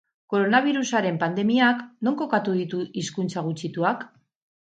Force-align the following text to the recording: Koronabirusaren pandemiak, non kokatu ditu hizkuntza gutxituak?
Koronabirusaren 0.33 1.19
pandemiak, 1.23 1.83
non 2.07 2.17
kokatu 2.23 2.57
ditu 2.61 2.81
hizkuntza 3.03 3.45
gutxituak? 3.51 4.09